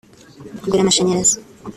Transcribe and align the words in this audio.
kugura 0.61 0.81
amashanyarazi 0.83 1.35